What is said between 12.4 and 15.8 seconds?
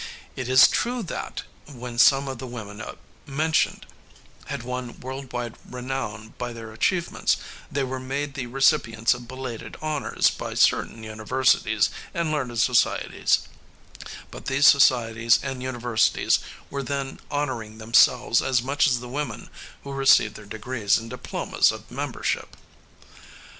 societies; but these societies and